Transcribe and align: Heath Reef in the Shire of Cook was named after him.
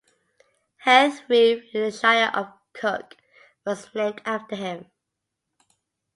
Heath 0.83 1.21
Reef 1.29 1.63
in 1.75 1.83
the 1.83 1.91
Shire 1.91 2.31
of 2.33 2.47
Cook 2.73 3.17
was 3.63 3.93
named 3.93 4.19
after 4.25 4.55
him. 4.55 4.89